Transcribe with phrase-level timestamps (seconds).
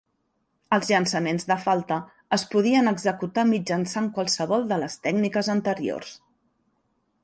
[0.77, 1.99] Els llançaments de falta
[2.39, 6.21] es podien executar mitjançant qualsevol de les tècniques anteriors.